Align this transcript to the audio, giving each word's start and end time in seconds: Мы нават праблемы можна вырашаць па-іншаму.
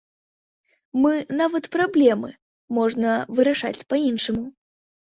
Мы 1.03 1.11
нават 1.41 1.69
праблемы 1.77 2.29
можна 2.81 3.09
вырашаць 3.39 3.75
па-іншаму. 3.93 4.43